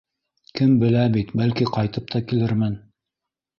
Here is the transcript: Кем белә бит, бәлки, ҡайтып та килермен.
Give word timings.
Кем 0.59 0.71
белә 0.83 1.03
бит, 1.17 1.35
бәлки, 1.43 1.69
ҡайтып 1.77 2.11
та 2.17 2.25
килермен. 2.33 2.77